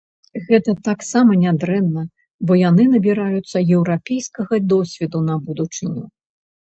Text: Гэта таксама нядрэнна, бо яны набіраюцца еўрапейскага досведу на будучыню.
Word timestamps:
Гэта 0.45 0.71
таксама 0.85 1.35
нядрэнна, 1.41 2.01
бо 2.51 2.57
яны 2.69 2.85
набіраюцца 2.93 3.57
еўрапейскага 3.75 4.59
досведу 4.73 5.21
на 5.29 5.35
будучыню. 5.51 6.03